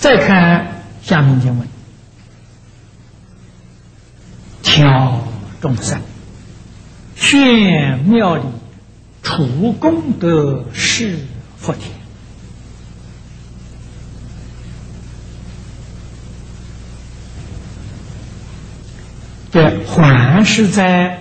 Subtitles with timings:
[0.00, 1.68] 再看下面经文，
[4.62, 5.28] 调
[5.60, 6.00] 众生，
[7.14, 8.42] 炫妙理，
[9.22, 11.18] 除功德，是
[11.58, 11.92] 福田。
[19.52, 21.18] 这还是在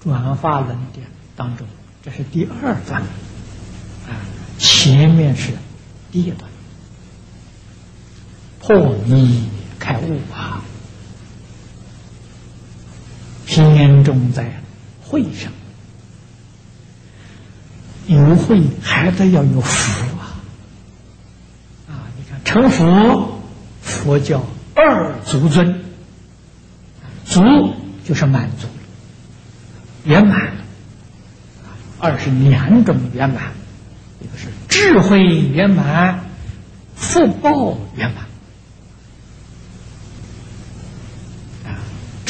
[0.00, 1.04] 转化论点
[1.34, 1.66] 当中，
[2.04, 4.14] 这是第二段啊，
[4.56, 5.50] 前面是
[6.12, 6.48] 第一段。
[8.70, 9.48] 破迷
[9.80, 10.62] 开悟啊！
[13.44, 14.62] 天中在
[15.02, 15.50] 会上，
[18.06, 20.38] 有会还得要有福啊！
[21.88, 23.40] 啊，你看成佛，
[23.82, 24.46] 佛教
[24.76, 25.82] 二足尊，
[27.24, 27.42] 足
[28.04, 28.68] 就是满足
[30.04, 30.52] 圆满
[31.98, 33.50] 二是两种圆满，
[34.20, 36.20] 一个是智慧圆满，
[36.94, 38.29] 福报圆满。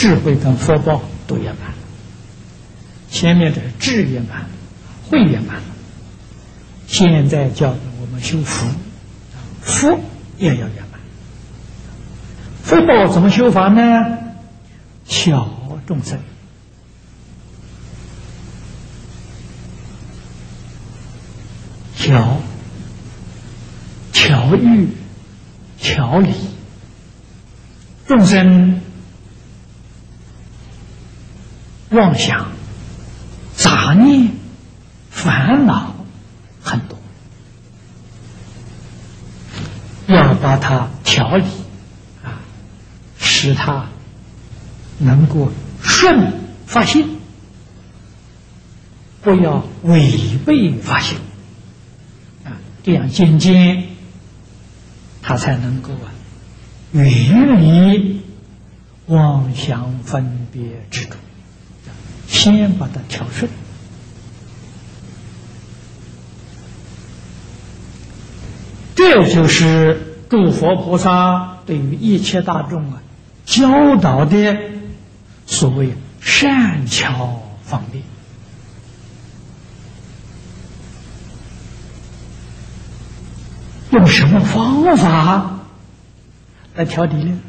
[0.00, 1.74] 智慧跟福报都圆满，
[3.10, 4.46] 前面这是智圆满，
[5.10, 5.60] 慧圆满。
[6.86, 7.68] 现在叫
[8.00, 8.66] 我们修福，
[9.60, 10.00] 福
[10.38, 11.00] 也要圆满。
[12.62, 14.16] 福报怎么修法呢？
[15.06, 16.18] 巧众生，
[21.98, 22.38] 巧
[24.14, 24.88] 巧遇
[25.78, 26.32] 调理
[28.08, 28.79] 众生。
[31.90, 32.52] 妄想、
[33.54, 34.30] 杂念、
[35.10, 35.94] 烦恼
[36.62, 36.96] 很多，
[40.06, 41.44] 要把它调理
[42.22, 42.38] 啊，
[43.18, 43.86] 使它
[44.98, 45.50] 能够
[45.82, 46.32] 顺
[46.66, 47.18] 发心，
[49.22, 51.18] 不要违背发心。
[52.44, 52.54] 啊，
[52.84, 53.88] 这样渐渐
[55.22, 56.14] 他才能够啊
[56.92, 58.22] 远离
[59.06, 61.16] 妄想分别之中。
[62.30, 63.50] 先把它调顺，
[68.94, 73.02] 这就是诸佛菩萨对于一切大众啊
[73.44, 74.56] 教导的
[75.46, 78.04] 所谓善巧方便。
[83.90, 85.58] 用什么方法
[86.76, 87.40] 来调理呢？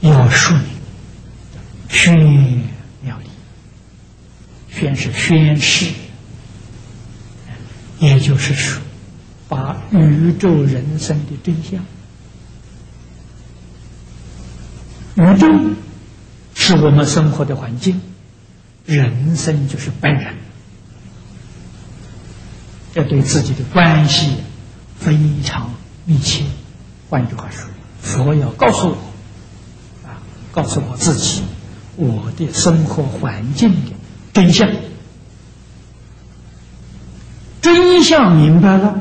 [0.00, 0.60] 要顺
[1.88, 2.16] 宣
[3.02, 3.28] 妙理，
[4.78, 5.92] 宣是宣誓，
[7.98, 8.80] 也就是说，
[9.48, 11.84] 把宇宙人生的真相，
[15.16, 15.48] 宇宙
[16.54, 18.00] 是我们生活的环境，
[18.86, 20.34] 人生就是本人，
[22.94, 24.34] 这对自己的关系
[24.96, 25.74] 非常
[26.04, 26.44] 密切。
[27.10, 27.68] 换句话说，
[28.00, 28.94] 佛要告诉我。
[30.06, 30.22] 啊
[30.52, 31.42] 告诉我自己，
[31.96, 33.92] 我的生活环境的
[34.38, 34.70] 真相，
[37.60, 39.00] 真相明白了，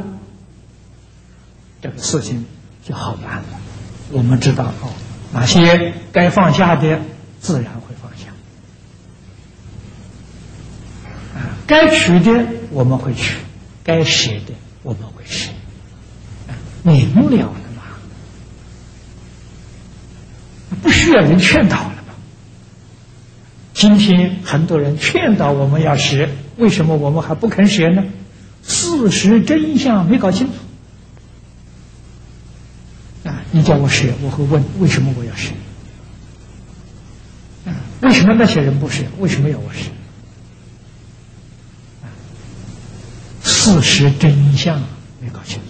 [1.80, 2.44] 这个事情
[2.84, 3.44] 就好办了。
[4.12, 4.90] 我们知道哦，
[5.31, 7.02] 哪些该放下的，
[7.40, 8.31] 自然会放下；
[11.36, 13.38] 啊，该取的我们会取，
[13.84, 15.52] 该舍的我们会舍，
[16.81, 17.53] 明了。
[20.81, 21.97] 不需要人劝导了？
[23.78, 28.04] 今天很多人劝导我们要学，为什么我们还不肯学呢？
[28.64, 30.54] 事实真相没搞清楚
[33.30, 33.44] 啊！
[33.52, 35.54] 你叫我学，我会问为什么我要学？
[37.68, 39.06] 啊，为什么那些人不学？
[39.20, 39.92] 为什么要我学？
[43.44, 44.82] 事实真相
[45.22, 45.62] 没搞清楚，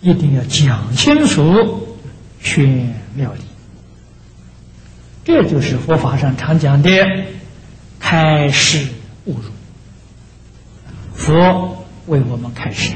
[0.00, 1.86] 一定要讲清楚。
[2.42, 3.40] 宣妙理，
[5.30, 6.90] 这就是佛法上常讲的
[8.00, 8.88] 开示
[9.26, 9.44] 悟入。
[11.14, 12.94] 佛为我们开示，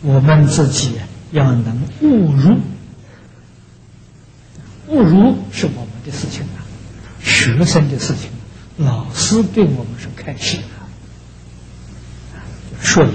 [0.00, 0.92] 我们自己
[1.30, 2.56] 要能悟入。
[4.86, 6.64] 悟入是我们的事情啊，
[7.22, 8.30] 学生的事情，
[8.78, 10.62] 老师对我们是开示的，
[12.80, 13.10] 说理。